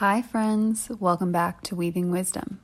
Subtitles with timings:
[0.00, 0.90] Hi, friends.
[1.00, 2.60] Welcome back to Weaving Wisdom.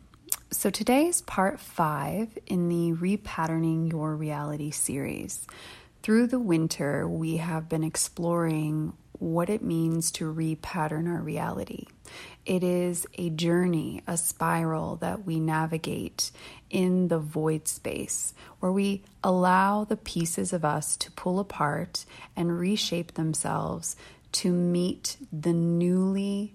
[0.50, 5.46] So, today is part five in the Repatterning Your Reality series.
[6.02, 11.86] Through the winter, we have been exploring what it means to repattern our reality.
[12.44, 16.32] It is a journey, a spiral that we navigate
[16.68, 22.04] in the void space where we allow the pieces of us to pull apart
[22.36, 23.96] and reshape themselves
[24.32, 26.52] to meet the newly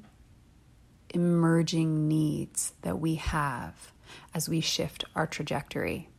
[1.10, 3.92] emerging needs that we have
[4.34, 6.10] as we shift our trajectory.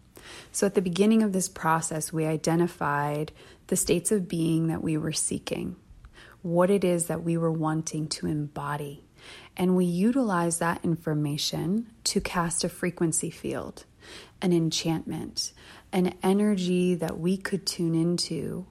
[0.52, 3.32] So, at the beginning of this process, we identified
[3.68, 5.76] the states of being that we were seeking,
[6.42, 9.04] what it is that we were wanting to embody.
[9.56, 13.84] And we utilized that information to cast a frequency field,
[14.40, 15.52] an enchantment,
[15.92, 18.66] an energy that we could tune into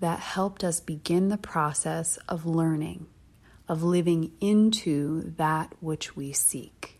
[0.00, 3.06] that helped us begin the process of learning
[3.68, 6.98] of living into that which we seek.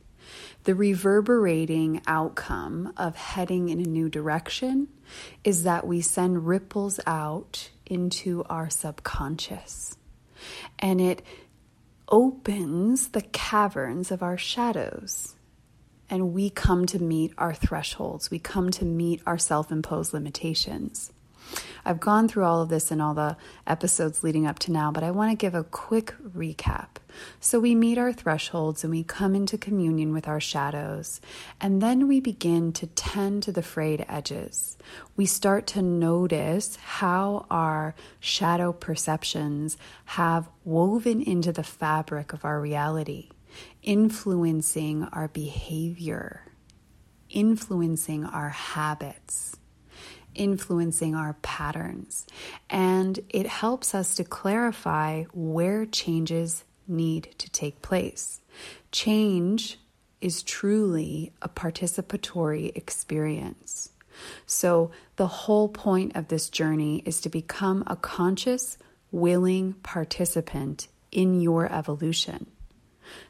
[0.64, 4.88] The reverberating outcome of heading in a new direction
[5.42, 9.96] is that we send ripples out into our subconscious.
[10.78, 11.22] And it
[12.08, 15.34] opens the caverns of our shadows.
[16.10, 18.30] And we come to meet our thresholds.
[18.30, 21.12] We come to meet our self imposed limitations.
[21.88, 23.34] I've gone through all of this in all the
[23.66, 26.96] episodes leading up to now, but I want to give a quick recap.
[27.40, 31.22] So we meet our thresholds and we come into communion with our shadows,
[31.62, 34.76] and then we begin to tend to the frayed edges.
[35.16, 42.60] We start to notice how our shadow perceptions have woven into the fabric of our
[42.60, 43.30] reality,
[43.82, 46.42] influencing our behavior,
[47.30, 49.57] influencing our habits
[50.38, 52.26] influencing our patterns.
[52.70, 58.40] And it helps us to clarify where changes need to take place.
[58.92, 59.78] Change
[60.20, 63.90] is truly a participatory experience.
[64.46, 68.78] So, the whole point of this journey is to become a conscious,
[69.12, 72.46] willing participant in your evolution.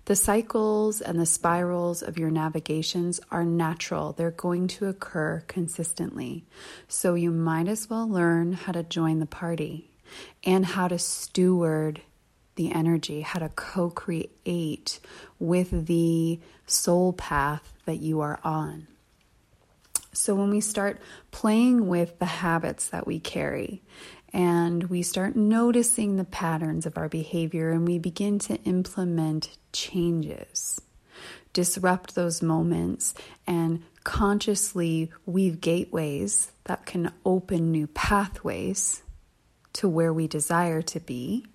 [0.07, 6.45] The cycles and the spirals of your navigations are natural, they're going to occur consistently.
[6.89, 9.91] So you might as well learn how to join the party
[10.45, 12.01] and how to steward
[12.57, 15.01] the energy, how to co create
[15.39, 18.89] with the soul path that you are on.
[20.13, 21.01] So, when we start
[21.31, 23.83] playing with the habits that we carry
[24.33, 30.81] and we start noticing the patterns of our behavior and we begin to implement changes,
[31.53, 33.15] disrupt those moments,
[33.47, 39.03] and consciously weave gateways that can open new pathways
[39.75, 41.47] to where we desire to be.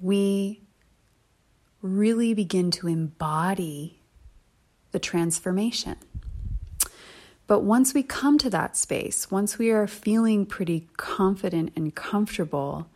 [0.00, 0.62] We
[1.80, 4.00] really begin to embody
[4.92, 5.96] the transformation.
[7.52, 12.86] But once we come to that space, once we are feeling pretty confident and comfortable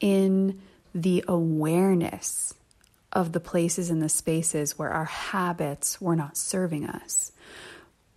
[0.00, 0.60] in
[0.94, 2.52] the awareness
[3.10, 7.32] of the places and the spaces where our habits were not serving us,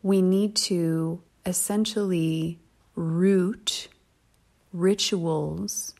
[0.03, 2.59] we need to essentially
[2.97, 3.87] root
[4.73, 5.93] rituals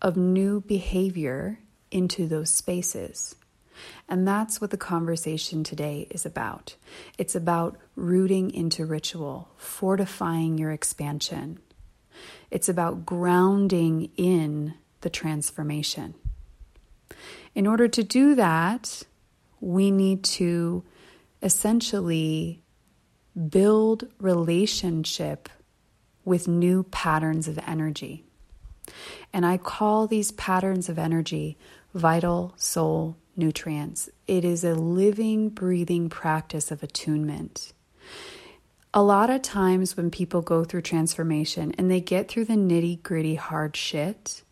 [0.00, 1.58] of new behavior
[1.90, 3.34] into those spaces.
[4.08, 6.76] And that's what the conversation today is about.
[7.18, 11.58] It's about rooting into ritual, fortifying your expansion.
[12.50, 16.14] It's about grounding in the transformation.
[17.54, 19.02] In order to do that,
[19.60, 20.84] we need to
[21.42, 22.62] essentially
[23.48, 25.48] build relationship
[26.24, 28.24] with new patterns of energy.
[29.32, 31.58] And I call these patterns of energy
[31.94, 34.08] vital soul nutrients.
[34.26, 37.72] It is a living, breathing practice of attunement.
[38.94, 43.02] A lot of times when people go through transformation and they get through the nitty
[43.02, 44.42] gritty hard shit,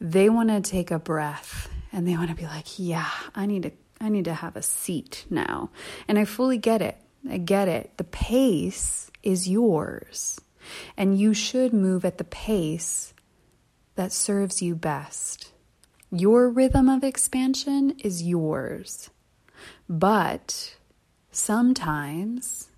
[0.00, 3.64] they want to take a breath and they want to be like, yeah, I need
[3.64, 5.70] to I need to have a seat now.
[6.08, 6.98] And I fully get it.
[7.28, 7.96] I get it.
[7.96, 10.40] The pace is yours.
[10.96, 13.14] And you should move at the pace
[13.94, 15.52] that serves you best.
[16.16, 19.10] Your rhythm of expansion is yours.
[19.88, 20.76] But
[21.32, 22.68] sometimes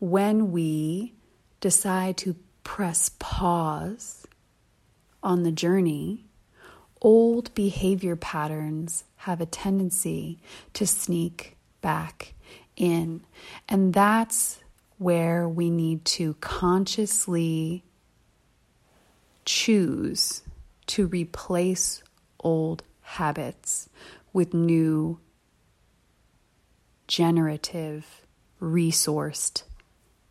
[0.00, 1.14] when we
[1.60, 2.34] decide to
[2.64, 4.26] press pause
[5.22, 6.24] on the journey,
[7.00, 10.40] old behavior patterns have a tendency
[10.72, 12.34] to sneak back
[12.74, 13.20] in.
[13.68, 14.58] And that's
[14.98, 17.84] where we need to consciously
[19.44, 20.42] choose
[20.88, 22.02] to replace
[22.42, 23.88] old habits
[24.32, 25.18] with new
[27.06, 28.22] generative,
[28.60, 29.64] resourced,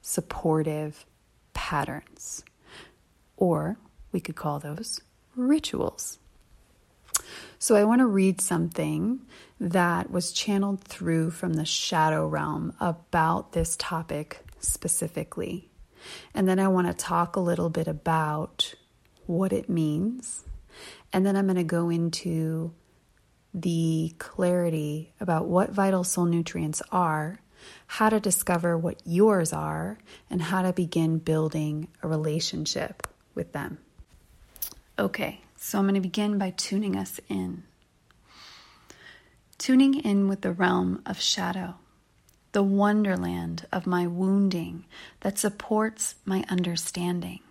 [0.01, 1.05] supportive
[1.53, 2.43] patterns.
[3.37, 3.77] Or
[4.11, 5.01] we could call those
[5.35, 6.17] rituals.
[7.59, 9.21] So I want to read something
[9.59, 15.69] that was channeled through from the shadow realm about this topic specifically.
[16.33, 18.73] And then I want to talk a little bit about
[19.27, 20.43] what it means.
[21.13, 22.73] And then I'm going to go into
[23.53, 27.39] the clarity about what vital soul nutrients are,
[27.85, 29.97] how to discover what yours are,
[30.29, 33.77] and how to begin building a relationship with them.
[34.97, 37.63] Okay, so I'm going to begin by tuning us in.
[39.57, 41.75] Tuning in with the realm of shadow,
[42.51, 44.85] the wonderland of my wounding
[45.21, 47.41] that supports my understanding,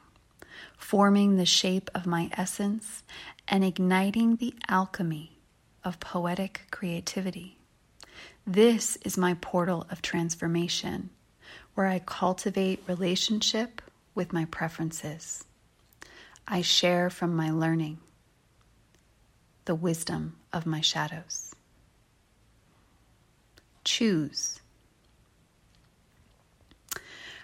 [0.81, 3.05] forming the shape of my essence
[3.47, 5.39] and igniting the alchemy
[5.85, 7.59] of poetic creativity.
[8.47, 11.11] This is my portal of transformation
[11.75, 13.81] where I cultivate relationship
[14.15, 15.45] with my preferences.
[16.49, 17.99] I share from my learning
[19.67, 21.55] the wisdom of my shadows
[23.85, 24.61] choose.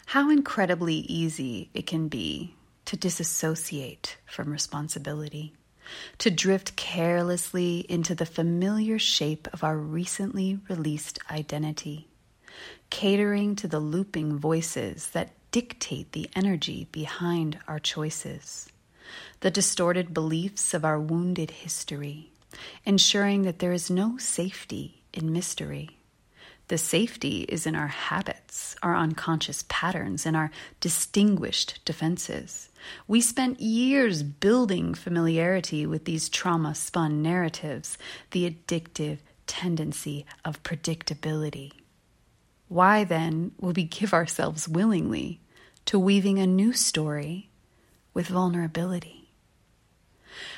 [0.06, 2.55] How incredibly easy it can be
[2.86, 5.52] to disassociate from responsibility,
[6.18, 12.08] to drift carelessly into the familiar shape of our recently released identity,
[12.90, 18.68] catering to the looping voices that dictate the energy behind our choices,
[19.40, 22.30] the distorted beliefs of our wounded history,
[22.84, 25.95] ensuring that there is no safety in mystery.
[26.68, 32.70] The safety is in our habits, our unconscious patterns, and our distinguished defenses.
[33.06, 37.98] We spent years building familiarity with these trauma spun narratives,
[38.32, 41.72] the addictive tendency of predictability.
[42.68, 45.40] Why then will we give ourselves willingly
[45.84, 47.48] to weaving a new story
[48.12, 49.30] with vulnerability?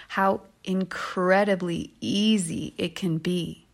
[0.09, 3.67] How incredibly easy it can be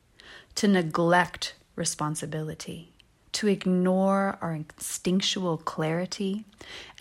[0.57, 2.93] to neglect responsibility,
[3.33, 6.45] to ignore our instinctual clarity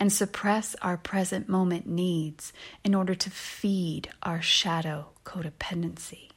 [0.00, 6.30] and suppress our present moment needs in order to feed our shadow codependency,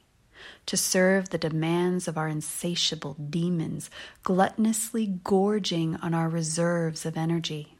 [0.66, 3.90] to serve the demands of our insatiable demons,
[4.22, 7.74] gluttonously gorging on our reserves of energy.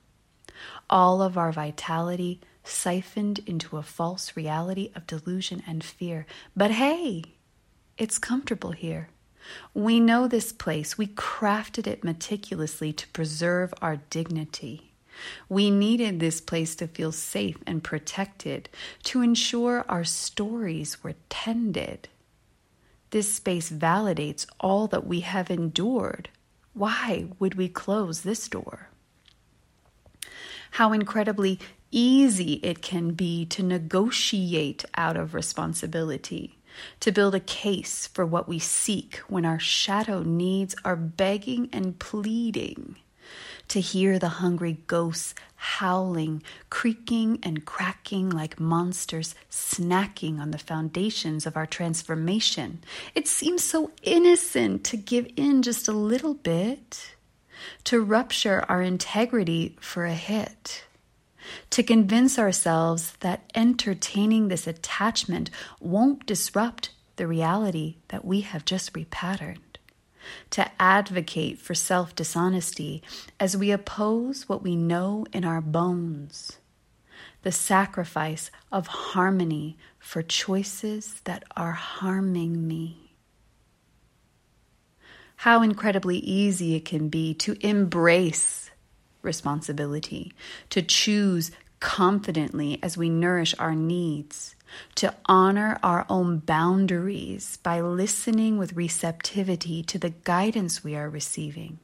[0.90, 6.26] All of our vitality siphoned into a false reality of delusion and fear.
[6.56, 7.22] But hey,
[7.96, 9.08] it's comfortable here.
[9.74, 10.98] We know this place.
[10.98, 14.92] We crafted it meticulously to preserve our dignity.
[15.48, 18.68] We needed this place to feel safe and protected,
[19.04, 22.08] to ensure our stories were tended.
[23.10, 26.28] This space validates all that we have endured.
[26.74, 28.90] Why would we close this door?
[30.72, 31.58] How incredibly
[31.90, 36.57] easy it can be to negotiate out of responsibility
[37.00, 41.98] to build a case for what we seek when our shadow needs are begging and
[41.98, 42.96] pleading,
[43.68, 51.46] to hear the hungry ghosts howling, creaking and cracking like monsters snacking on the foundations
[51.46, 52.80] of our transformation.
[53.14, 57.14] It seems so innocent to give in just a little bit,
[57.84, 60.84] to rupture our integrity for a hit
[61.70, 65.50] to convince ourselves that entertaining this attachment
[65.80, 69.58] won't disrupt the reality that we have just repatterned,
[70.50, 73.02] to advocate for self dishonesty
[73.38, 76.58] as we oppose what we know in our bones,
[77.42, 83.08] the sacrifice of harmony for choices that are harming me.
[85.36, 88.67] How incredibly easy it can be to embrace
[89.28, 90.32] responsibility,
[90.70, 94.56] to choose confidently as we nourish our needs,
[94.96, 101.78] to honor our own boundaries by listening with receptivity to the guidance we are receiving,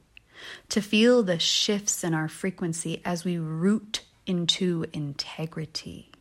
[0.69, 6.11] to feel the shifts in our frequency as we root into integrity.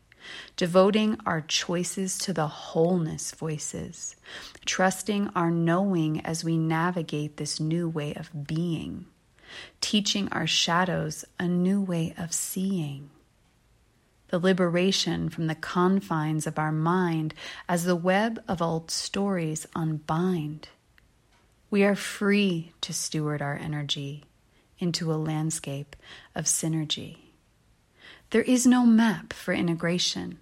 [0.56, 4.16] Devoting our choices to the wholeness voices,
[4.64, 9.04] trusting our knowing as we navigate this new way of being
[9.80, 13.10] teaching our shadows a new way of seeing.
[14.28, 17.34] The liberation from the confines of our mind
[17.68, 20.68] as the web of old stories unbind.
[21.70, 24.24] We are free to steward our energy
[24.78, 25.96] into a landscape
[26.34, 27.18] of synergy.
[28.30, 30.38] There is no map for integration,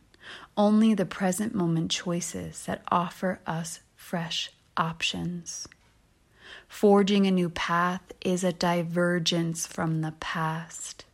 [0.57, 5.69] only the present moment choices that offer us fresh options.
[6.73, 11.05] Forging a new path is a divergence from the past.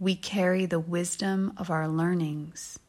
[0.00, 2.80] We carry the wisdom of our learnings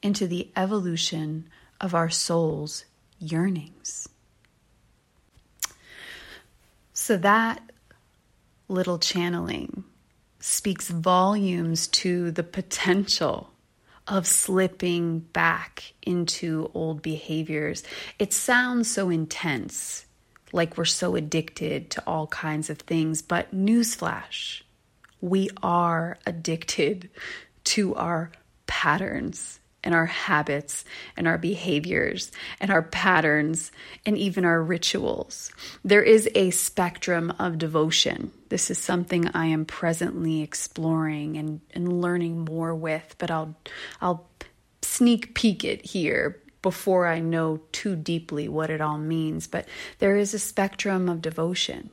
[0.00, 2.84] into the evolution of our soul's
[3.18, 4.08] yearnings.
[6.94, 7.62] So, that
[8.68, 9.84] little channeling
[10.38, 13.50] speaks volumes to the potential
[14.06, 17.82] of slipping back into old behaviors.
[18.20, 20.06] It sounds so intense,
[20.52, 24.62] like we're so addicted to all kinds of things, but newsflash,
[25.20, 27.10] we are addicted
[27.64, 28.30] to our
[28.66, 30.84] patterns and our habits
[31.16, 33.70] and our behaviors and our patterns
[34.04, 35.52] and even our rituals.
[35.84, 38.32] There is a spectrum of devotion.
[38.48, 43.54] This is something I am presently exploring and, and learning more with, but I'll
[44.00, 44.26] I'll
[44.82, 49.46] sneak peek it here before I know too deeply what it all means.
[49.46, 51.90] But there is a spectrum of devotion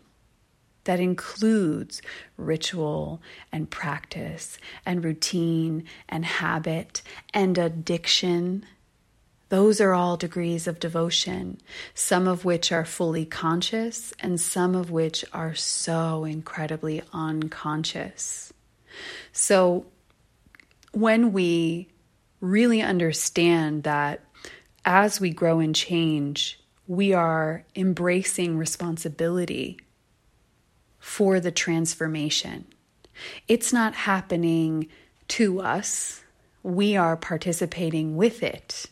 [0.85, 2.01] that includes
[2.37, 7.01] ritual and practice and routine and habit
[7.33, 8.65] and addiction.
[9.49, 11.59] Those are all degrees of devotion,
[11.93, 18.53] some of which are fully conscious and some of which are so incredibly unconscious.
[19.31, 19.85] So,
[20.91, 21.89] when we
[22.39, 24.21] really understand that
[24.85, 29.79] as we grow and change, we are embracing responsibility
[30.99, 32.65] for the transformation.
[33.47, 34.87] It's not happening
[35.29, 36.23] to us,
[36.61, 38.85] we are participating with it.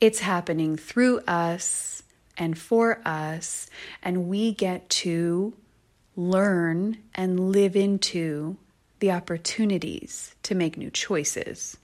[0.00, 2.02] It's happening through us
[2.36, 3.70] and for us,
[4.02, 5.54] and we get to
[6.16, 8.56] learn and live into
[8.98, 11.76] the opportunities to make new choices.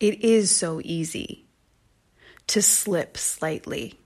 [0.00, 1.43] It is so easy
[2.48, 3.98] to slip slightly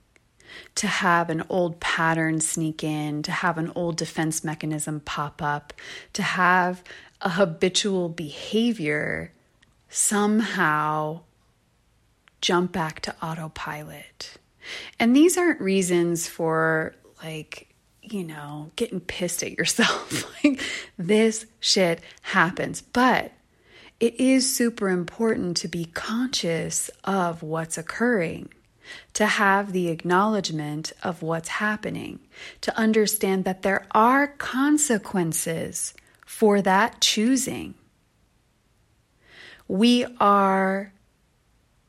[0.75, 5.73] to have an old pattern sneak in, to have an old defense mechanism pop up,
[6.13, 6.83] to have
[7.21, 9.33] a habitual behavior
[9.89, 11.21] somehow
[12.41, 14.37] jump back to autopilot.
[14.99, 20.25] And these aren't reasons for like, you know, getting pissed at yourself.
[20.45, 20.61] like,
[20.97, 22.83] this shit happens.
[22.83, 23.33] But
[24.01, 28.51] it is super important to be conscious of what's occurring
[29.15, 32.21] to have the acknowledgement of what's happening,
[32.61, 37.75] to understand that there are consequences for that choosing.
[39.67, 40.93] We are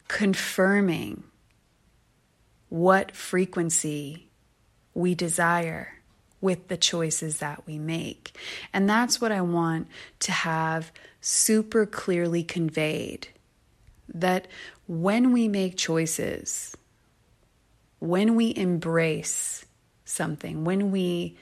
[0.07, 1.23] confirming
[2.69, 4.29] what frequency
[4.93, 5.93] we desire
[6.41, 8.35] with the choices that we make.
[8.73, 9.87] And that's what I want
[10.19, 13.27] to have super clearly conveyed
[14.13, 14.47] that
[14.87, 16.75] when we make choices,
[17.99, 19.65] when we embrace
[20.05, 21.37] something, when we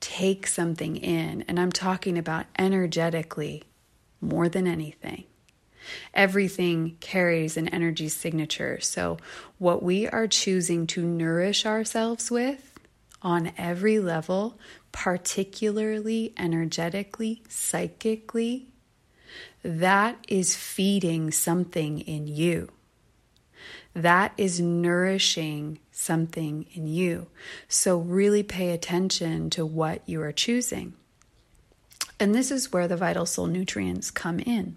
[0.00, 3.62] take something in, and I'm talking about energetically
[4.20, 5.24] more than anything,
[6.12, 8.80] everything carries an energy signature.
[8.80, 9.18] So,
[9.58, 12.80] what we are choosing to nourish ourselves with
[13.20, 14.58] on every level,
[14.90, 18.71] particularly energetically, psychically,
[19.62, 22.68] that is feeding something in you
[23.94, 27.26] that is nourishing something in you.
[27.68, 30.94] So, really pay attention to what you are choosing.
[32.18, 34.76] And this is where the vital soul nutrients come in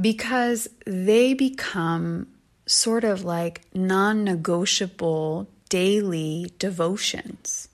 [0.00, 2.26] because they become
[2.66, 7.68] sort of like non negotiable daily devotions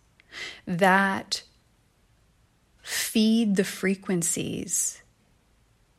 [0.67, 1.43] that
[2.91, 5.01] feed the frequencies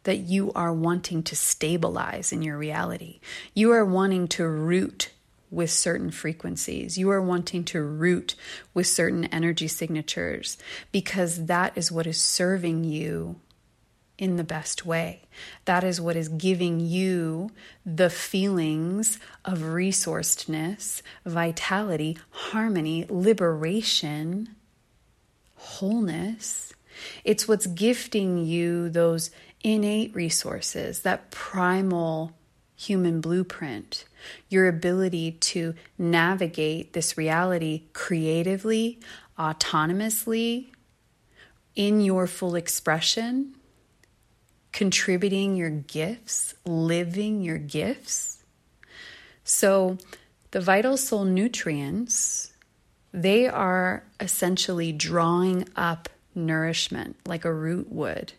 [0.04, 3.22] that you are wanting to stabilize in your reality.
[3.54, 5.12] You are wanting to root
[5.50, 6.98] with certain frequencies.
[6.98, 8.36] You are wanting to root
[8.74, 10.58] with certain energy signatures
[10.92, 13.38] because that is what is serving you
[14.18, 15.22] in the best way.
[15.64, 17.52] That is what is giving you
[17.86, 24.56] the feelings of resourcedness, vitality, harmony, liberation,
[25.56, 26.71] wholeness.
[27.24, 29.32] It's what's gifting you those
[29.64, 32.34] innate resources, that primal
[32.76, 34.06] human blueprint,
[34.50, 39.00] your ability to navigate this reality creatively,
[39.38, 40.70] autonomously,
[41.76, 43.56] in your full expression,
[44.72, 48.44] contributing your gifts, living your gifts.
[49.44, 49.98] So,
[50.52, 52.52] the vital soul nutrients,
[53.14, 58.34] they are essentially drawing up nourishment like a root would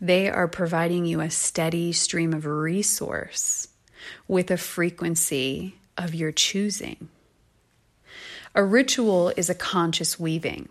[0.00, 3.68] They are providing you a steady stream of resource
[4.28, 7.08] with a frequency of your choosing.
[8.54, 10.68] A ritual is a conscious weaving.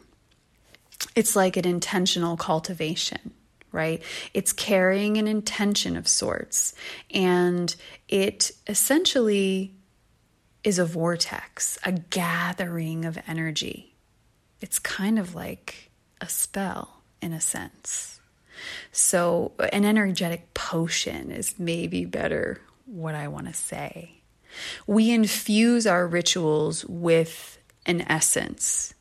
[1.15, 3.31] It's like an intentional cultivation,
[3.71, 4.01] right?
[4.33, 6.75] It's carrying an intention of sorts.
[7.11, 7.75] And
[8.07, 9.73] it essentially
[10.63, 13.95] is a vortex, a gathering of energy.
[14.61, 15.91] It's kind of like
[16.23, 18.21] a spell in a sense.
[18.91, 24.21] So, an energetic potion is maybe better what I want to say.
[24.87, 28.93] We infuse our rituals with an essence.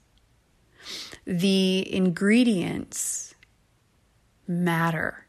[1.24, 3.34] The ingredients
[4.48, 5.26] matter.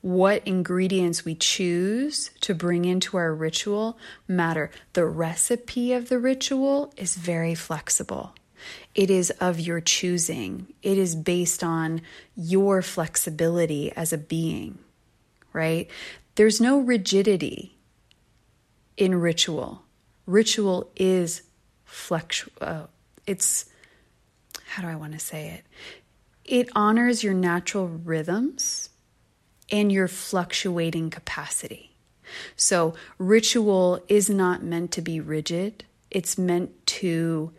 [0.00, 4.70] What ingredients we choose to bring into our ritual matter.
[4.94, 8.34] The recipe of the ritual is very flexible.
[8.94, 10.72] It is of your choosing.
[10.82, 12.02] It is based on
[12.34, 14.78] your flexibility as a being,
[15.52, 15.88] right?
[16.36, 17.76] There's no rigidity
[18.96, 19.82] in ritual.
[20.26, 21.42] Ritual is
[21.84, 22.48] flex.
[22.60, 22.86] Uh,
[23.26, 23.66] it's
[24.66, 25.64] how do I want to say it?
[26.44, 28.90] It honors your natural rhythms
[29.70, 31.92] and your fluctuating capacity.
[32.56, 35.84] So, ritual is not meant to be rigid.
[36.10, 37.52] It's meant to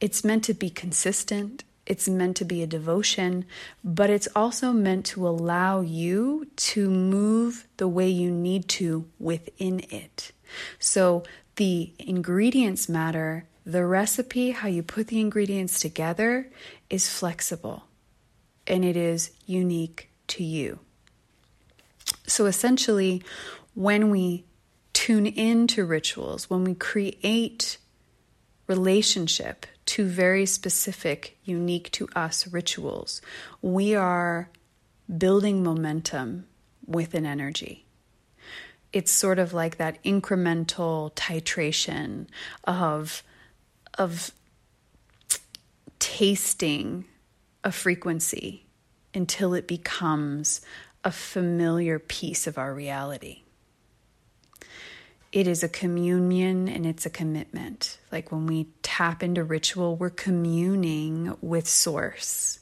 [0.00, 1.64] it's meant to be consistent.
[1.86, 3.44] It's meant to be a devotion,
[3.84, 9.80] but it's also meant to allow you to move the way you need to within
[9.90, 10.32] it.
[10.78, 11.22] So
[11.56, 13.46] the ingredients matter.
[13.64, 16.48] The recipe, how you put the ingredients together,
[16.90, 17.84] is flexible
[18.66, 20.80] and it is unique to you.
[22.26, 23.22] So essentially,
[23.74, 24.44] when we
[24.92, 27.78] tune into rituals, when we create
[28.66, 33.22] relationship to very specific, unique to us rituals.
[33.62, 34.50] We are
[35.16, 36.46] building momentum
[36.86, 37.86] with an energy.
[38.92, 42.26] It's sort of like that incremental titration
[42.64, 43.22] of,
[43.98, 44.32] of
[45.98, 47.04] tasting
[47.62, 48.66] a frequency
[49.14, 50.60] until it becomes
[51.04, 53.42] a familiar piece of our reality
[55.36, 57.98] it is a communion and it's a commitment.
[58.10, 62.60] Like when we tap into ritual, we're communing with Source,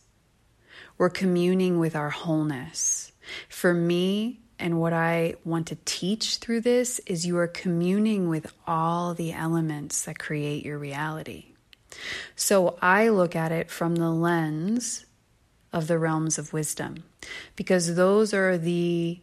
[0.99, 3.13] we're communing with our wholeness.
[3.49, 8.53] For me, and what I want to teach through this is you are communing with
[8.67, 11.53] all the elements that create your reality.
[12.35, 15.07] So I look at it from the lens
[15.73, 17.05] of the realms of wisdom
[17.55, 19.21] because those are the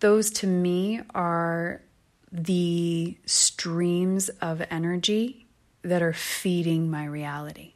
[0.00, 1.82] those to me are
[2.30, 5.46] the streams of energy
[5.82, 7.74] that are feeding my reality.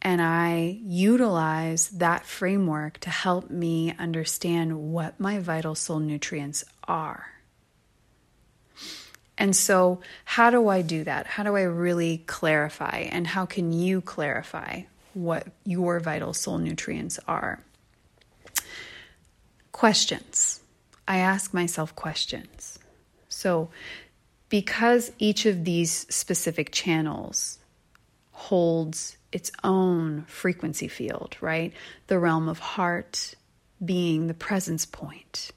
[0.00, 7.26] And I utilize that framework to help me understand what my vital soul nutrients are.
[9.38, 11.26] And so, how do I do that?
[11.26, 13.08] How do I really clarify?
[13.10, 14.82] And how can you clarify
[15.14, 17.60] what your vital soul nutrients are?
[19.70, 20.60] Questions.
[21.08, 22.61] I ask myself questions.
[23.42, 23.70] So,
[24.50, 27.58] because each of these specific channels
[28.30, 31.72] holds its own frequency field, right?
[32.06, 33.34] The realm of heart
[33.84, 35.50] being the presence point,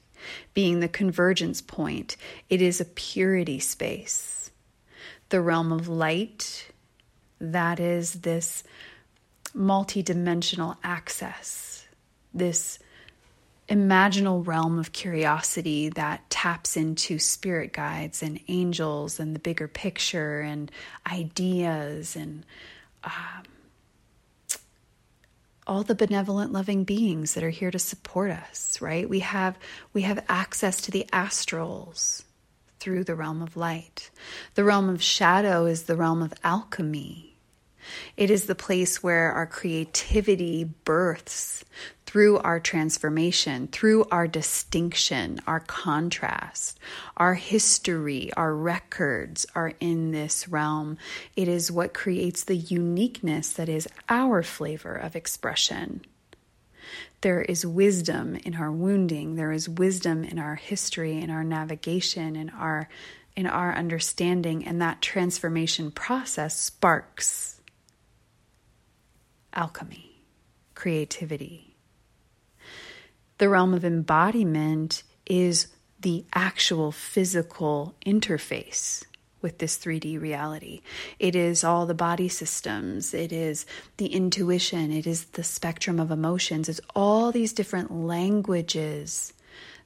[0.52, 2.16] being the convergence point,
[2.50, 4.50] it is a purity space.
[5.28, 6.72] The realm of light,
[7.40, 8.64] that is this
[9.54, 11.86] multidimensional access,
[12.34, 12.80] this
[13.68, 20.40] imaginal realm of curiosity that taps into spirit guides and angels and the bigger picture
[20.40, 20.70] and
[21.10, 22.44] ideas and
[23.02, 23.42] um,
[25.66, 29.08] all the benevolent loving beings that are here to support us right?
[29.08, 29.58] We have
[29.92, 32.24] we have access to the astrals
[32.78, 34.10] through the realm of light.
[34.54, 37.36] The realm of shadow is the realm of alchemy.
[38.16, 41.64] It is the place where our creativity births
[42.16, 46.78] through our transformation, through our distinction, our contrast,
[47.18, 50.96] our history, our records are in this realm.
[51.36, 56.00] It is what creates the uniqueness that is our flavor of expression.
[57.20, 59.34] There is wisdom in our wounding.
[59.34, 62.88] There is wisdom in our history, in our navigation, in our
[63.36, 67.60] in our understanding, and that transformation process sparks
[69.52, 70.22] alchemy,
[70.74, 71.65] creativity,
[73.38, 75.68] the realm of embodiment is
[76.00, 79.04] the actual physical interface
[79.42, 80.80] with this 3D reality.
[81.18, 86.10] It is all the body systems, it is the intuition, it is the spectrum of
[86.10, 89.32] emotions, it's all these different languages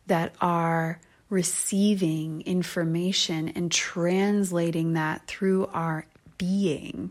[0.07, 6.07] that are receiving information and translating that through our
[6.39, 7.11] being,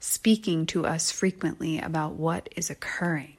[0.00, 3.37] speaking to us frequently about what is occurring.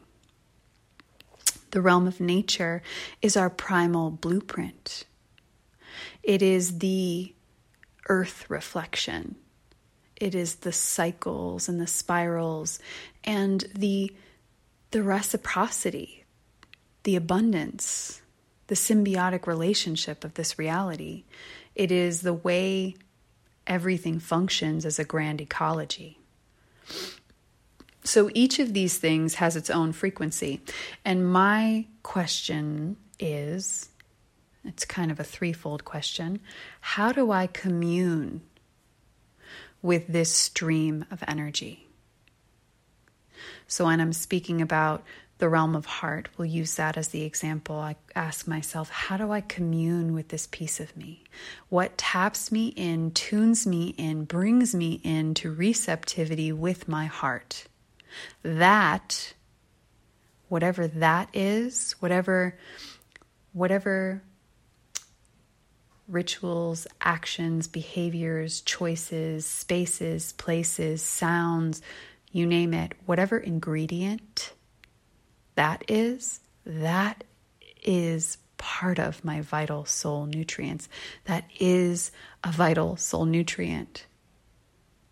[1.71, 2.81] The realm of nature
[3.21, 5.05] is our primal blueprint.
[6.23, 7.33] It is the
[8.07, 9.35] earth reflection.
[10.15, 12.79] It is the cycles and the spirals
[13.23, 14.11] and the,
[14.91, 16.25] the reciprocity,
[17.03, 18.21] the abundance,
[18.67, 21.23] the symbiotic relationship of this reality.
[21.75, 22.95] It is the way
[23.65, 26.19] everything functions as a grand ecology.
[28.03, 30.61] So each of these things has its own frequency.
[31.03, 33.89] And my question is
[34.63, 36.39] it's kind of a threefold question.
[36.81, 38.41] How do I commune
[39.81, 41.87] with this stream of energy?
[43.67, 45.03] So, when I'm speaking about
[45.37, 47.77] the realm of heart, we'll use that as the example.
[47.77, 51.23] I ask myself, how do I commune with this piece of me?
[51.69, 57.67] What taps me in, tunes me in, brings me into receptivity with my heart?
[58.43, 59.33] That,
[60.47, 62.57] whatever that is, whatever,
[63.53, 64.21] whatever
[66.07, 71.81] rituals, actions, behaviors, choices, spaces, places, sounds,
[72.31, 74.53] you name it, whatever ingredient
[75.59, 77.25] that is, that
[77.83, 80.87] is part of my vital soul nutrients.
[81.25, 82.11] That is
[82.45, 84.05] a vital soul nutrient.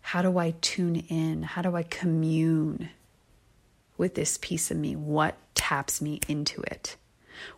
[0.08, 1.42] How do I tune in?
[1.42, 2.88] How do I commune
[3.98, 4.96] with this piece of me?
[4.96, 6.96] What taps me into it?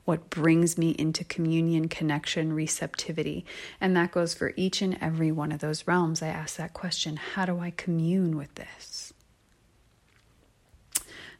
[0.05, 3.47] what brings me into communion, connection, receptivity.
[3.81, 6.21] And that goes for each and every one of those realms.
[6.21, 9.15] I ask that question how do I commune with this?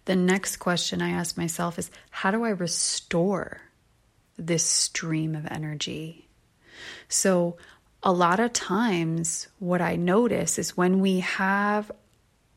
[0.07, 3.61] The next question I ask myself is how do I restore
[4.39, 6.29] this stream of energy?
[7.09, 7.59] So,
[8.03, 11.91] a lot of times, what I notice is when we have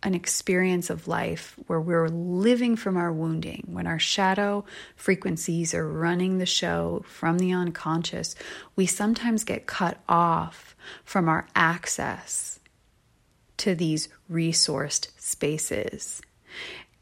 [0.02, 5.88] an experience of life where we're living from our wounding, when our shadow frequencies are
[5.88, 8.36] running the show from the unconscious,
[8.76, 10.76] we sometimes get cut off
[11.06, 12.60] from our access
[13.58, 16.22] to these resourced spaces.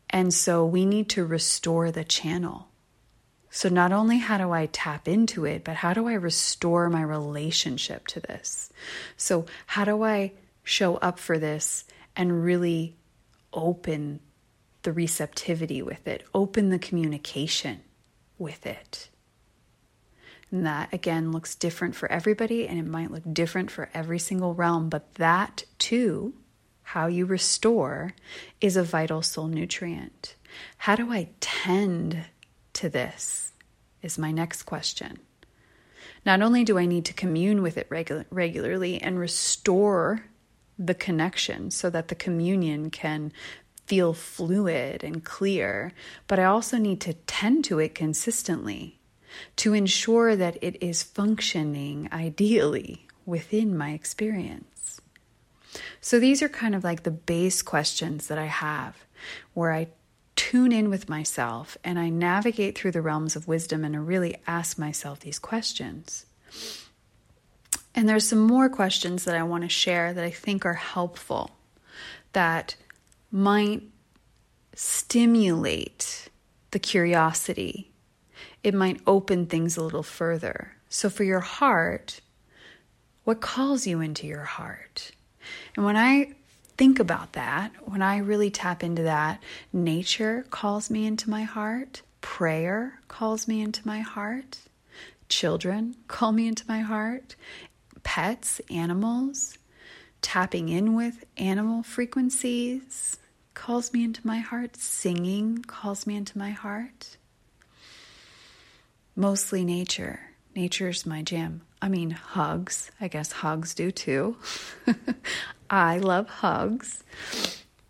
[0.10, 2.68] And so we need to restore the channel.
[3.54, 7.04] So, not only how do I tap into it, but how do I restore my
[7.04, 8.72] relationship to this?
[9.18, 10.32] So, how do I
[10.64, 11.86] show up for this
[12.16, 12.96] and really
[13.54, 14.22] open
[14.84, 17.82] the receptivity with it, open the communication
[18.38, 19.10] with it.
[20.50, 24.54] And that again looks different for everybody and it might look different for every single
[24.54, 26.34] realm, but that too,
[26.84, 28.14] how you restore,
[28.60, 30.36] is a vital soul nutrient.
[30.78, 32.26] How do I tend
[32.82, 33.52] to this?
[34.02, 35.20] Is my next question.
[36.26, 40.26] Not only do I need to commune with it regu- regularly and restore
[40.80, 43.32] the connection so that the communion can
[43.86, 45.94] feel fluid and clear,
[46.28, 49.00] but I also need to tend to it consistently
[49.58, 55.02] to ensure that it is functioning ideally within my experience.
[56.02, 59.06] So these are kind of like the base questions that I have
[59.54, 59.88] where I
[60.52, 64.36] tune in with myself and I navigate through the realms of wisdom and I really
[64.46, 66.26] ask myself these questions.
[67.96, 71.52] And there's some more questions that I want to share that I think are helpful
[72.34, 72.76] that
[73.32, 73.84] might
[74.76, 76.28] stimulate
[76.72, 77.90] the curiosity.
[78.62, 80.74] It might open things a little further.
[80.90, 82.20] So, for your heart,
[83.24, 85.14] what calls you into your heart?
[85.78, 86.34] And when I
[86.82, 89.40] think about that, when I really tap into that,
[89.72, 94.58] nature calls me into my heart, prayer calls me into my heart,
[95.30, 97.36] children call me into my heart,
[98.02, 99.60] pets, animals,
[100.24, 103.20] tapping in with animal frequencies
[103.54, 107.16] calls me into my heart, singing calls me into my heart.
[109.16, 110.20] Mostly nature.
[110.56, 111.62] Nature's my jam.
[111.80, 112.92] I mean, hugs.
[113.00, 114.36] I guess hugs do too.
[115.72, 117.02] I love hugs.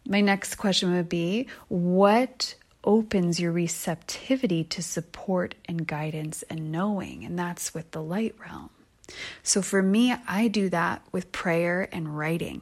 [0.08, 7.26] My next question would be what opens your receptivity to support and guidance and knowing?
[7.26, 8.70] And that's with the light realm.
[9.42, 12.62] So for me, I do that with prayer and writing.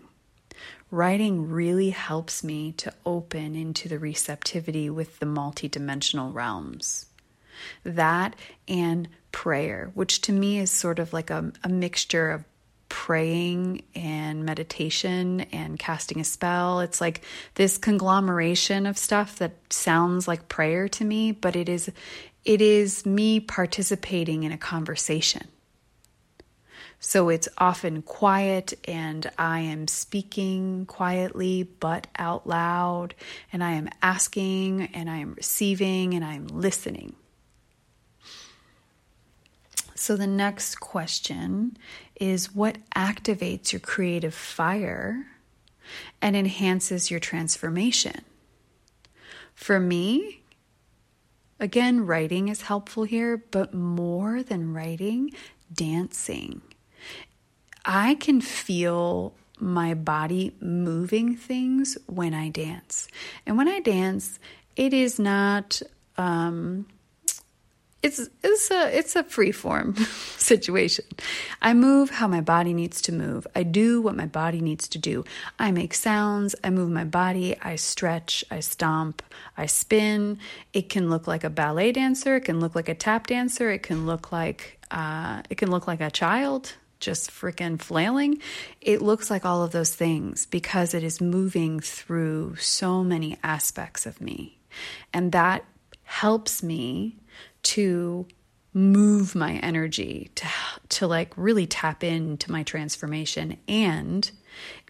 [0.90, 7.06] Writing really helps me to open into the receptivity with the multidimensional realms.
[7.84, 8.36] That
[8.68, 12.49] and prayer, which to me is sort of like a, a mixture of
[13.10, 16.80] praying and meditation and casting a spell.
[16.82, 17.22] It's like
[17.56, 21.92] this conglomeration of stuff that sounds like prayer to me, but it is
[22.46, 25.48] it is me participating in a conversation.
[27.00, 33.16] So it's often quiet, and I am speaking quietly but out loud,
[33.52, 37.16] and I am asking, and I am receiving, and I am listening.
[40.00, 41.76] So the next question
[42.16, 45.28] is what activates your creative fire
[46.22, 48.22] and enhances your transformation?
[49.54, 50.40] For me,
[51.60, 55.32] again, writing is helpful here, but more than writing,
[55.72, 56.62] dancing.
[57.84, 63.10] I can feel my body moving things when I dance.
[63.46, 64.40] And when I dance,
[64.78, 65.82] it is not
[66.16, 66.86] um,
[68.02, 69.96] it's it's a it's a free form
[70.38, 71.06] situation.
[71.62, 73.46] I move how my body needs to move.
[73.56, 75.26] I do what my body needs to do.
[75.58, 79.22] I make sounds, I move my body, I stretch, I stomp,
[79.58, 80.40] I spin.
[80.72, 83.84] It can look like a ballet dancer, it can look like a tap dancer, it
[83.84, 88.42] can look like uh, it can look like a child just freaking flailing.
[88.82, 94.06] It looks like all of those things because it is moving through so many aspects
[94.06, 94.60] of me.
[95.14, 95.64] And that
[96.04, 97.16] helps me
[97.64, 98.28] to
[98.74, 100.48] move my energy to
[100.90, 103.58] to like really tap into my transformation.
[103.68, 104.30] And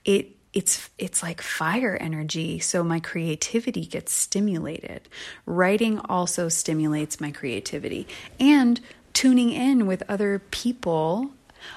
[0.06, 5.08] it it's it's like fire energy so my creativity gets stimulated.
[5.46, 8.08] Writing also stimulates my creativity.
[8.40, 8.80] And
[9.14, 11.32] tuning in with other people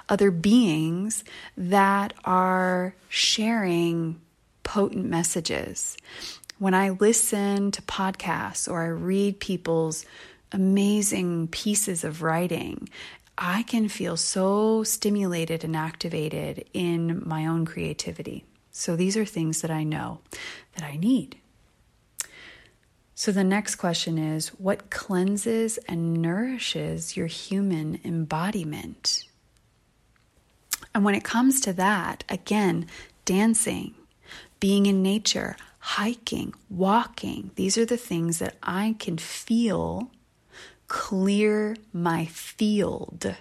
[0.09, 1.25] other beings
[1.57, 4.21] that are sharing
[4.63, 5.97] potent messages.
[6.59, 10.07] When i listen to podcasts or i read people's
[10.53, 12.89] amazing pieces of writing,
[13.37, 18.45] I can feel so stimulated and activated in my own creativity.
[18.71, 20.21] So these are things that I know
[20.75, 21.37] that I need.
[23.15, 29.25] So the next question is what cleanses and nourishes your human embodiment?
[30.95, 32.87] And when it comes to that, again,
[33.25, 33.95] dancing,
[34.61, 40.11] being in nature, hiking, walking, these are the things that I can feel
[40.93, 43.35] clear my field.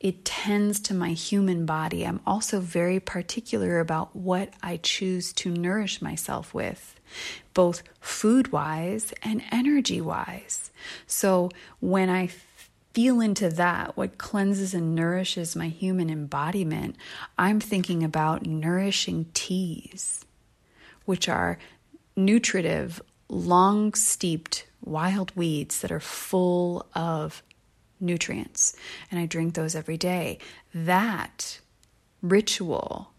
[0.00, 2.04] It tends to my human body.
[2.04, 6.98] I'm also very particular about what I choose to nourish myself with,
[7.54, 10.72] both food wise and energy wise.
[11.06, 12.30] So when I
[12.92, 16.96] feel into that, what cleanses and nourishes my human embodiment,
[17.38, 20.24] I'm thinking about nourishing teas,
[21.04, 21.60] which are
[22.16, 27.42] nutritive, long steeped wild weeds that are full of
[28.00, 28.74] nutrients.
[29.10, 30.38] And I drink those every day.
[30.74, 31.60] That
[32.20, 33.12] ritual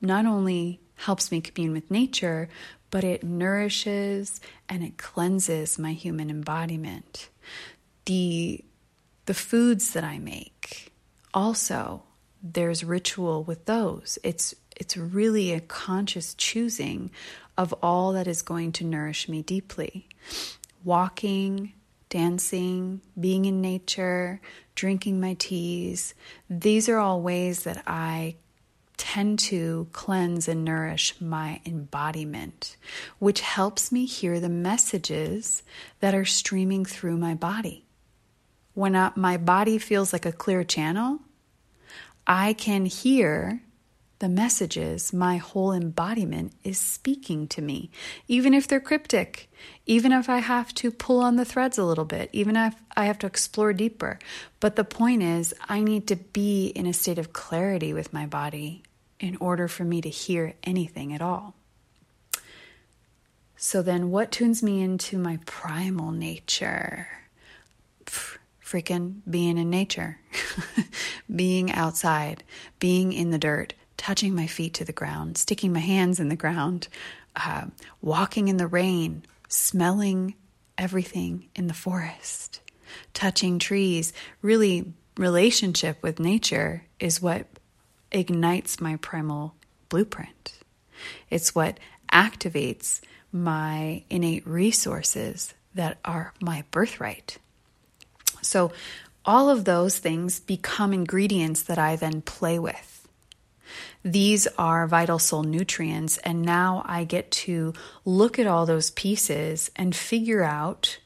[0.00, 2.48] not only helps me commune with nature,
[2.90, 7.28] but it nourishes and it cleanses my human embodiment.
[8.06, 8.64] The,
[9.26, 10.92] the foods that I make
[11.34, 12.02] also
[12.42, 14.18] there's ritual with those.
[14.22, 17.10] It's it's really a conscious choosing
[17.56, 20.06] of all that is going to nourish me deeply.
[20.84, 21.72] Walking,
[22.08, 24.40] dancing, being in nature,
[24.74, 26.14] drinking my teas,
[26.48, 28.36] these are all ways that I
[28.96, 32.76] tend to cleanse and nourish my embodiment,
[33.18, 35.62] which helps me hear the messages
[36.00, 37.84] that are streaming through my body.
[38.74, 41.20] When I, my body feels like a clear channel,
[42.26, 43.62] I can hear
[44.18, 47.90] the messages my whole embodiment is speaking to me,
[48.26, 49.50] even if they're cryptic,
[49.86, 53.04] even if I have to pull on the threads a little bit, even if I
[53.04, 54.18] have to explore deeper.
[54.60, 58.26] But the point is, I need to be in a state of clarity with my
[58.26, 58.82] body
[59.20, 61.54] in order for me to hear anything at all.
[63.56, 67.08] So then, what tunes me into my primal nature?
[68.68, 70.18] freaking being in nature,
[71.34, 72.44] being outside,
[72.78, 76.36] being in the dirt, touching my feet to the ground, sticking my hands in the
[76.36, 76.88] ground,
[77.36, 77.66] uh,
[78.00, 80.34] walking in the rain, smelling
[80.78, 82.60] everything in the forest,
[83.12, 84.14] touching trees.
[84.40, 87.46] Really, relationship with nature is what
[88.10, 89.54] ignites my primal
[89.90, 90.54] blueprint.
[91.28, 91.78] It's what
[92.12, 97.38] activates my innate resources that are my birthright.
[98.40, 98.72] So,
[99.24, 102.97] all of those things become ingredients that I then play with.
[104.04, 107.72] These are vital soul nutrients, and now I get to
[108.04, 110.98] look at all those pieces and figure out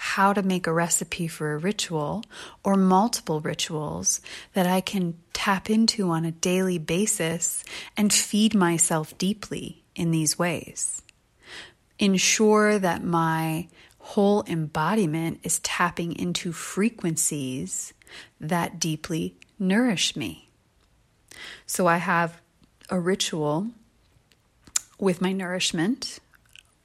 [0.00, 2.24] how to make a recipe for a ritual
[2.62, 4.20] or multiple rituals
[4.52, 7.64] that I can tap into on a daily basis
[7.96, 11.02] and feed myself deeply in these ways.
[11.98, 13.66] Ensure that my
[13.98, 17.92] whole embodiment is tapping into frequencies
[18.40, 20.47] that deeply nourish me.
[21.66, 22.40] So I have
[22.90, 23.68] a ritual
[24.98, 26.18] with my nourishment.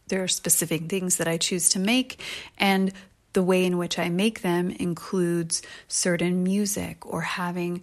[0.07, 2.19] There are specific things that I choose to make,
[2.57, 2.93] and
[3.33, 7.81] the way in which I make them includes certain music or having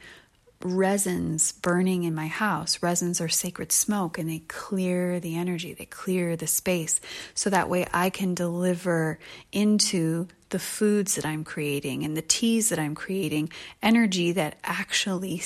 [0.63, 2.83] resins burning in my house.
[2.83, 7.01] Resins are sacred smoke and they clear the energy, they clear the space.
[7.35, 9.19] So that way I can deliver
[9.53, 13.51] into the foods that I'm creating and the teas that I'm creating
[13.83, 15.43] energy that actually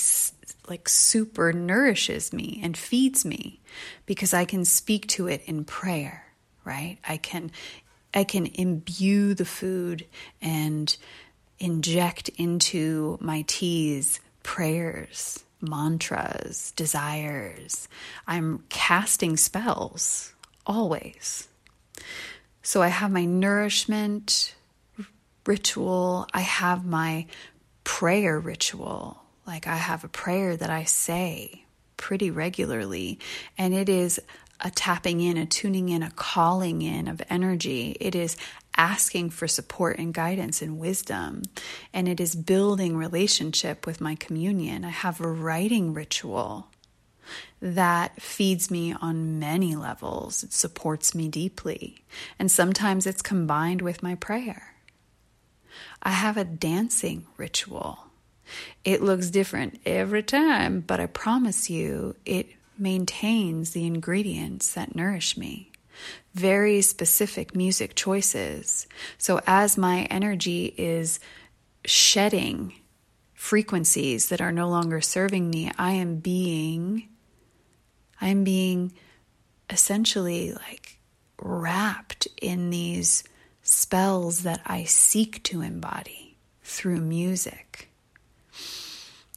[0.68, 3.60] like super nourishes me and feeds me
[4.06, 6.24] because I can speak to it in prayer
[6.64, 6.98] right?
[7.06, 7.50] I can
[8.12, 10.06] I can imbue the food
[10.40, 10.96] and
[11.58, 17.88] inject into my teas prayers, mantras, desires.
[18.28, 20.32] I'm casting spells
[20.64, 21.48] always.
[22.62, 24.54] So I have my nourishment
[25.44, 27.26] ritual, I have my
[27.82, 29.22] prayer ritual.
[29.46, 31.64] Like I have a prayer that I say
[31.96, 33.18] pretty regularly,
[33.58, 34.20] and it is
[34.60, 37.96] a tapping in, a tuning in, a calling in of energy.
[38.00, 38.36] It is
[38.76, 41.42] asking for support and guidance and wisdom.
[41.92, 44.84] And it is building relationship with my communion.
[44.84, 46.68] I have a writing ritual
[47.60, 50.42] that feeds me on many levels.
[50.44, 52.04] It supports me deeply.
[52.38, 54.74] And sometimes it's combined with my prayer.
[56.02, 57.98] I have a dancing ritual.
[58.84, 65.36] It looks different every time, but I promise you, it maintains the ingredients that nourish
[65.36, 65.70] me.
[66.34, 68.86] Very specific music choices.
[69.18, 71.20] So as my energy is
[71.84, 72.74] shedding
[73.34, 77.08] frequencies that are no longer serving me, I am being
[78.20, 78.92] I am being
[79.68, 80.98] essentially like
[81.38, 83.24] wrapped in these
[83.62, 87.90] spells that I seek to embody through music.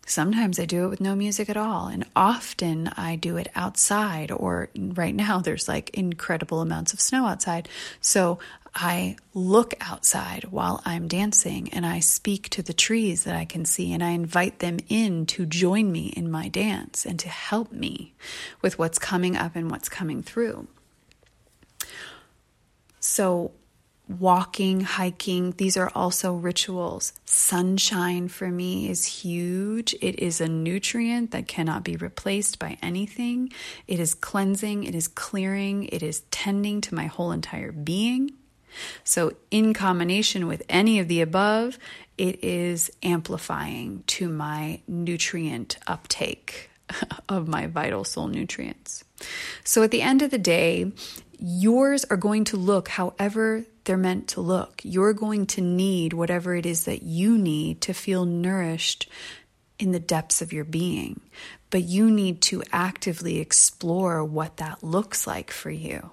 [0.07, 4.31] Sometimes I do it with no music at all, and often I do it outside,
[4.31, 7.67] or right now there's like incredible amounts of snow outside.
[7.99, 8.39] So
[8.73, 13.65] I look outside while I'm dancing and I speak to the trees that I can
[13.65, 17.73] see, and I invite them in to join me in my dance and to help
[17.73, 18.13] me
[18.61, 20.67] with what's coming up and what's coming through.
[23.01, 23.51] So
[24.07, 27.13] walking, hiking, these are also rituals.
[27.25, 29.93] Sunshine for me is huge.
[30.01, 33.51] It is a nutrient that cannot be replaced by anything.
[33.87, 38.31] It is cleansing, it is clearing, it is tending to my whole entire being.
[39.03, 41.79] So, in combination with any of the above,
[42.17, 46.69] it is amplifying to my nutrient uptake
[47.29, 49.03] of my vital soul nutrients.
[49.63, 50.91] So, at the end of the day,
[51.39, 54.81] yours are going to look however they're meant to look.
[54.83, 59.09] You're going to need whatever it is that you need to feel nourished
[59.79, 61.21] in the depths of your being.
[61.69, 66.11] But you need to actively explore what that looks like for you.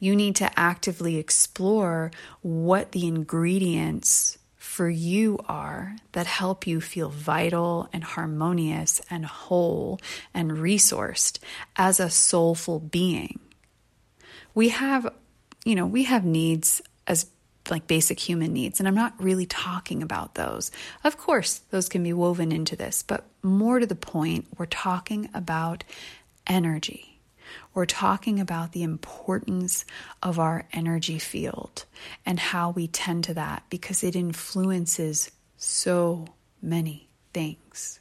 [0.00, 7.10] You need to actively explore what the ingredients for you are that help you feel
[7.10, 10.00] vital and harmonious and whole
[10.34, 11.38] and resourced
[11.76, 13.38] as a soulful being.
[14.54, 15.12] We have
[15.64, 17.26] you know, we have needs as
[17.70, 20.72] like basic human needs, and I'm not really talking about those.
[21.04, 25.28] Of course, those can be woven into this, but more to the point, we're talking
[25.32, 25.84] about
[26.46, 27.20] energy.
[27.74, 29.84] We're talking about the importance
[30.22, 31.84] of our energy field
[32.24, 36.26] and how we tend to that because it influences so
[36.60, 38.00] many things.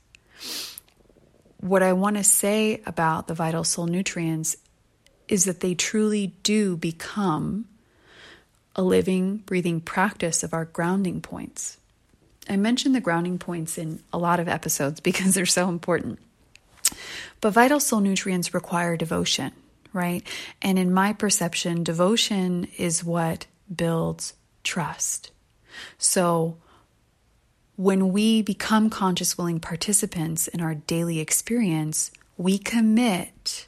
[1.59, 4.55] What I want to say about the vital soul nutrients
[5.31, 7.65] is that they truly do become
[8.75, 11.77] a living, breathing practice of our grounding points.
[12.49, 16.19] I mentioned the grounding points in a lot of episodes because they're so important.
[17.39, 19.53] But vital soul nutrients require devotion,
[19.93, 20.27] right?
[20.61, 25.31] And in my perception, devotion is what builds trust.
[25.97, 26.57] So
[27.77, 33.67] when we become conscious, willing participants in our daily experience, we commit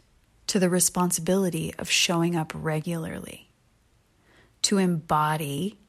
[0.54, 3.50] to the responsibility of showing up regularly,
[4.62, 5.80] to embody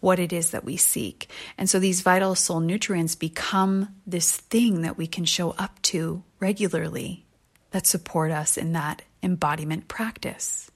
[0.00, 1.30] what it is that we seek.
[1.56, 6.24] And so these vital soul nutrients become this thing that we can show up to
[6.40, 7.24] regularly
[7.70, 10.68] that support us in that embodiment practice.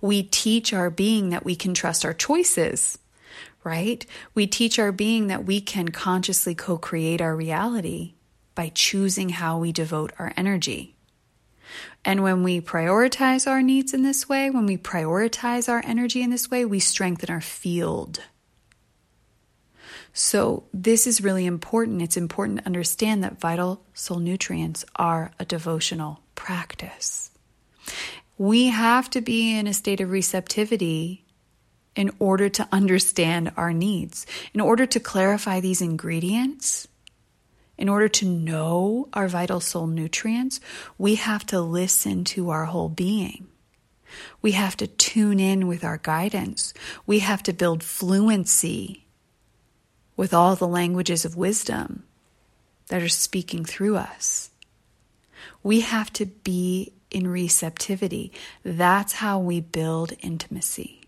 [0.00, 2.98] We teach our being that we can trust our choices
[3.62, 4.06] right?
[4.34, 8.14] We teach our being that we can consciously co create our reality
[8.54, 10.96] by choosing how we devote our energy.
[12.04, 16.30] And when we prioritize our needs in this way, when we prioritize our energy in
[16.30, 18.20] this way, we strengthen our field.
[20.12, 22.02] So, this is really important.
[22.02, 27.30] It's important to understand that vital soul nutrients are a devotional practice.
[28.36, 31.24] We have to be in a state of receptivity
[31.94, 36.88] in order to understand our needs, in order to clarify these ingredients.
[37.80, 40.60] In order to know our vital soul nutrients,
[40.98, 43.46] we have to listen to our whole being.
[44.42, 46.74] We have to tune in with our guidance.
[47.06, 49.06] We have to build fluency
[50.14, 52.04] with all the languages of wisdom
[52.88, 54.50] that are speaking through us.
[55.62, 58.30] We have to be in receptivity.
[58.62, 60.99] That's how we build intimacy.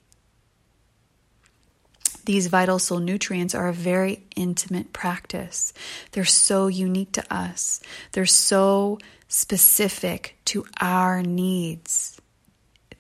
[2.25, 5.73] These vital soul nutrients are a very intimate practice.
[6.13, 7.81] They're so unique to us,
[8.13, 8.99] they're so
[9.29, 12.21] specific to our needs.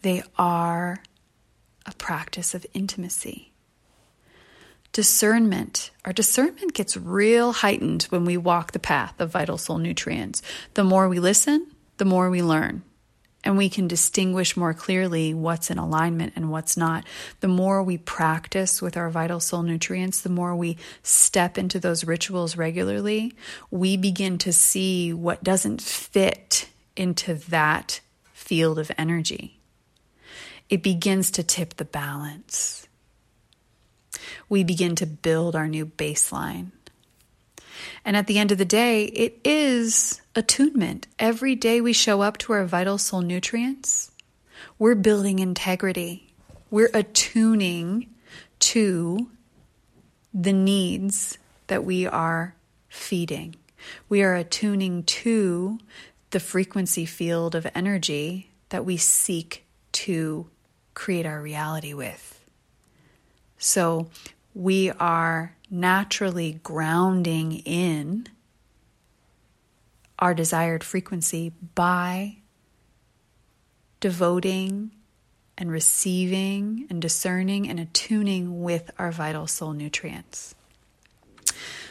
[0.02, 1.02] They are
[1.86, 3.52] a practice of intimacy
[4.92, 5.90] discernment.
[6.04, 10.42] Our discernment gets real heightened when we walk the path of vital soul nutrients.
[10.74, 11.66] The more we listen,
[11.96, 12.82] the more we learn.
[13.44, 17.04] And we can distinguish more clearly what's in alignment and what's not.
[17.40, 22.04] The more we practice with our vital soul nutrients, the more we step into those
[22.04, 23.34] rituals regularly,
[23.70, 28.00] we begin to see what doesn't fit into that
[28.32, 29.58] field of energy.
[30.70, 32.82] It begins to tip the balance
[34.48, 36.70] we begin to build our new baseline.
[38.04, 41.06] And at the end of the day, it is attunement.
[41.18, 44.10] Every day we show up to our vital soul nutrients,
[44.78, 46.32] we're building integrity.
[46.70, 48.08] We're attuning
[48.60, 49.28] to
[50.32, 52.54] the needs that we are
[52.88, 53.56] feeding.
[54.08, 55.78] We are attuning to
[56.30, 60.48] the frequency field of energy that we seek to
[60.94, 62.40] create our reality with.
[63.58, 64.08] So
[64.54, 68.28] we are naturally grounding in
[70.22, 72.36] our desired frequency by
[73.98, 74.92] devoting
[75.58, 80.54] and receiving and discerning and attuning with our vital soul nutrients.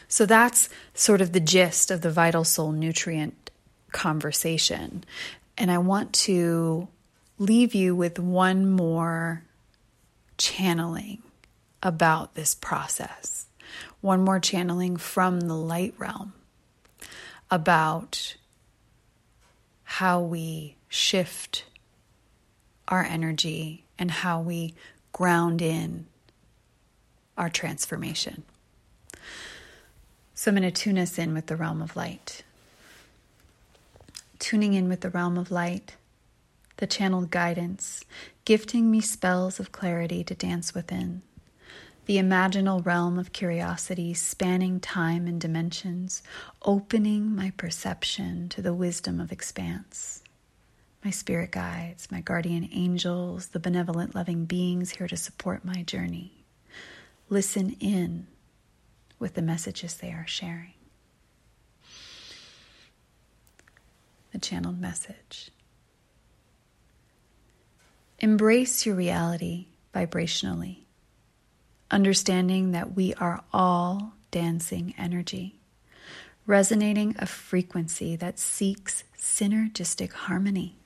[0.07, 3.51] So that's sort of the gist of the vital soul nutrient
[3.91, 5.03] conversation.
[5.57, 6.88] And I want to
[7.38, 9.43] leave you with one more
[10.38, 11.21] channeling
[11.84, 13.47] about this process.
[13.99, 16.32] One more channeling from the light realm
[17.52, 18.38] about
[19.84, 21.66] how we shift
[22.88, 24.74] our energy and how we
[25.12, 26.08] ground in
[27.38, 28.43] our transformation.
[30.34, 32.43] So I'm going to tune us in with the realm of light.
[34.39, 35.97] Tuning in with the realm of light,
[36.78, 38.04] the channeled guidance,
[38.43, 41.22] gifting me spells of clarity to dance within
[42.06, 46.24] the imaginal realm of curiosity spanning time and dimensions,
[46.64, 50.24] opening my perception to the wisdom of expanse.
[51.04, 56.43] My spirit guides, my guardian angels, the benevolent loving beings here to support my journey.
[57.30, 58.28] Listen in
[59.18, 60.74] with the messages they are sharing.
[64.32, 65.52] The channeled message.
[68.20, 70.82] Embrace your reality vibrationally
[71.92, 75.60] understanding that we are all dancing energy,
[76.48, 80.78] resonating a frequency that seeks synergistic harmony.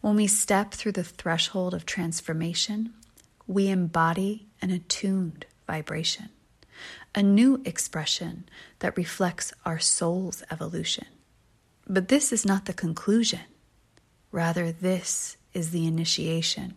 [0.00, 2.92] When we step through the threshold of transformation,
[3.46, 6.28] we embody an attuned vibration,
[7.14, 8.44] a new expression
[8.80, 11.06] that reflects our soul's evolution.
[11.86, 13.40] But this is not the conclusion.
[14.30, 16.74] Rather, this is the initiation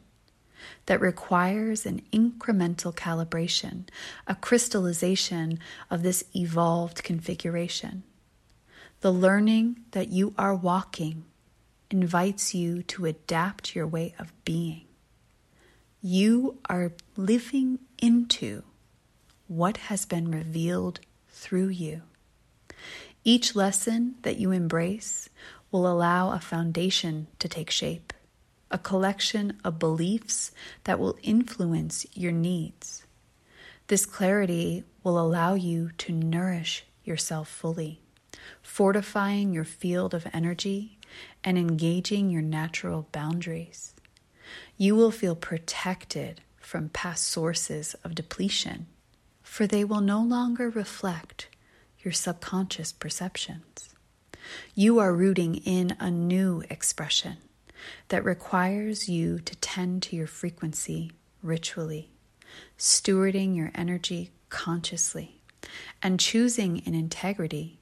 [0.86, 3.88] that requires an incremental calibration,
[4.28, 5.60] a crystallization
[5.90, 8.04] of this evolved configuration.
[9.02, 11.26] The learning that you are walking
[11.90, 14.86] invites you to adapt your way of being.
[16.02, 18.64] You are living into
[19.48, 22.02] what has been revealed through you.
[23.24, 25.30] Each lesson that you embrace
[25.72, 28.14] will allow a foundation to take shape
[28.76, 30.52] a collection of beliefs
[30.84, 33.06] that will influence your needs.
[33.88, 38.02] This clarity will allow you to nourish yourself fully,
[38.62, 41.00] fortifying your field of energy
[41.42, 43.94] and engaging your natural boundaries.
[44.76, 48.88] You will feel protected from past sources of depletion,
[49.42, 51.48] for they will no longer reflect
[52.00, 53.96] your subconscious perceptions.
[54.74, 57.38] You are rooting in a new expression
[58.10, 61.12] that requires you to tend to your frequency
[61.42, 62.10] ritually,
[62.78, 65.42] stewarding your energy consciously,
[66.02, 67.78] and choosing in integrity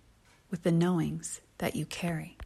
[0.49, 2.38] with the knowings that you carry.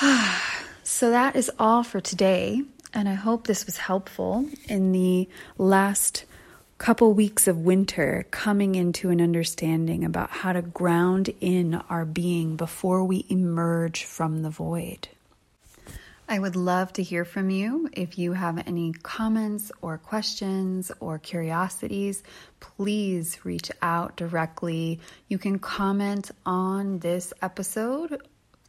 [0.82, 2.62] so that is all for today.
[2.92, 6.24] And I hope this was helpful in the last
[6.78, 12.56] couple weeks of winter coming into an understanding about how to ground in our being
[12.56, 15.08] before we emerge from the void.
[16.26, 17.90] I would love to hear from you.
[17.92, 22.22] If you have any comments or questions or curiosities,
[22.60, 25.00] please reach out directly.
[25.28, 28.22] You can comment on this episode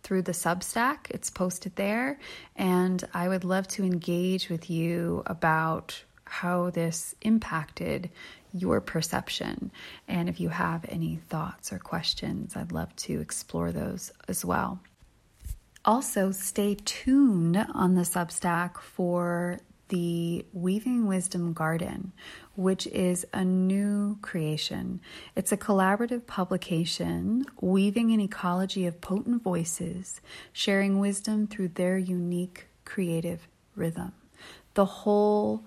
[0.03, 2.19] through the Substack, it's posted there.
[2.55, 8.09] And I would love to engage with you about how this impacted
[8.53, 9.71] your perception.
[10.07, 14.79] And if you have any thoughts or questions, I'd love to explore those as well.
[15.83, 19.59] Also, stay tuned on the Substack for
[19.89, 22.11] the Weaving Wisdom Garden,
[22.55, 24.99] which is a new creation.
[25.35, 30.21] It's a collaborative publication weaving an ecology of potent voices,
[30.51, 34.13] sharing wisdom through their unique creative rhythm.
[34.73, 35.63] The whole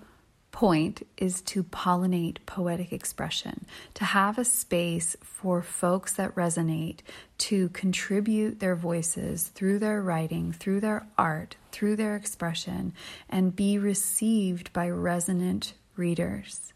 [0.51, 6.99] point is to pollinate poetic expression, to have a space for folks that resonate
[7.37, 12.93] to contribute their voices through their writing, through their art, through their expression,
[13.29, 16.73] and be received by resonant readers.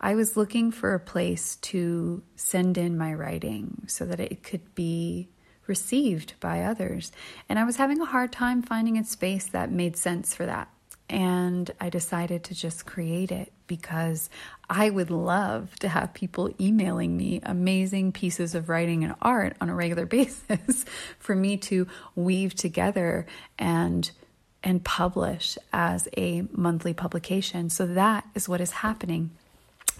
[0.00, 4.74] I was looking for a place to send in my writing so that it could
[4.74, 5.28] be
[5.66, 7.12] received by others.
[7.48, 10.68] And I was having a hard time finding a space that made sense for that.
[11.12, 14.30] And I decided to just create it because
[14.70, 19.68] I would love to have people emailing me amazing pieces of writing and art on
[19.68, 20.86] a regular basis
[21.18, 21.86] for me to
[22.16, 23.26] weave together
[23.58, 24.10] and
[24.64, 27.68] and publish as a monthly publication.
[27.68, 29.32] So that is what is happening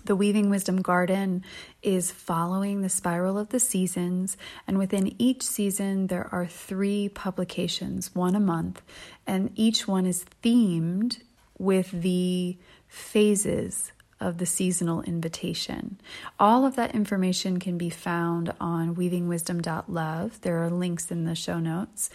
[0.05, 1.45] the Weaving Wisdom Garden
[1.83, 4.37] is following the spiral of the seasons,
[4.67, 8.83] and within each season, there are three publications, one a month,
[9.27, 11.21] and each one is themed
[11.59, 12.57] with the
[12.89, 16.01] phases of the seasonal invitation.
[16.39, 20.41] All of that information can be found on weavingwisdom.love.
[20.43, 22.09] There are links in the show notes.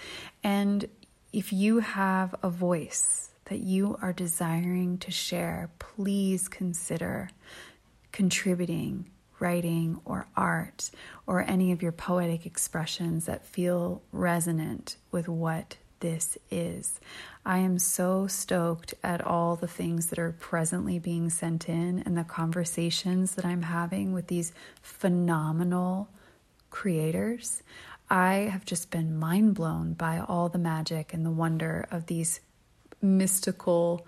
[0.43, 0.87] And
[1.33, 7.29] if you have a voice that you are desiring to share, please consider
[8.17, 9.05] contributing,
[9.39, 10.89] writing, or art,
[11.27, 16.99] or any of your poetic expressions that feel resonant with what this is.
[17.45, 22.17] I am so stoked at all the things that are presently being sent in and
[22.17, 24.51] the conversations that I'm having with these
[24.81, 26.09] phenomenal
[26.71, 27.61] creators.
[28.09, 32.39] I have just been mind blown by all the magic and the wonder of these
[32.99, 34.07] mystical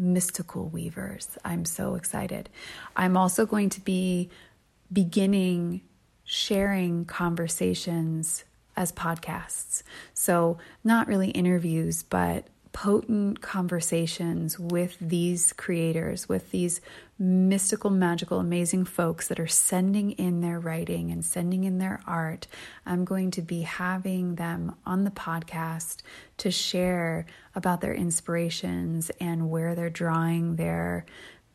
[0.00, 1.38] mystical weavers.
[1.44, 2.48] I'm so excited.
[2.96, 4.30] I'm also going to be
[4.92, 5.82] beginning
[6.24, 8.44] sharing conversations
[8.76, 9.82] as podcasts.
[10.14, 16.80] So, not really interviews, but potent conversations with these creators, with these
[17.18, 22.46] mystical, magical, amazing folks that are sending in their writing and sending in their art.
[22.86, 25.98] I'm going to be having them on the podcast
[26.38, 31.04] to share about their inspirations and where they're drawing their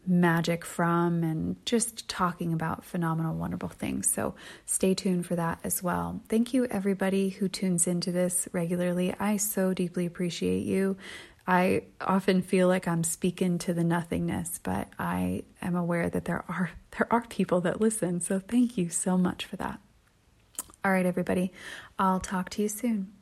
[0.07, 4.11] magic from and just talking about phenomenal, wonderful things.
[4.11, 4.35] So
[4.65, 6.21] stay tuned for that as well.
[6.29, 9.13] Thank you, everybody who tunes into this regularly.
[9.19, 10.97] I so deeply appreciate you.
[11.47, 16.43] I often feel like I'm speaking to the nothingness, but I am aware that there
[16.47, 18.21] are there are people that listen.
[18.21, 19.79] So thank you so much for that.
[20.83, 21.51] All right, everybody.
[21.97, 23.14] I'll talk to you soon.